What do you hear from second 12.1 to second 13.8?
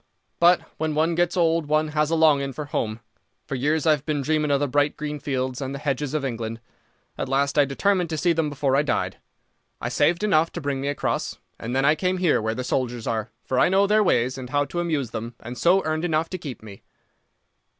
here where the soldiers are, for I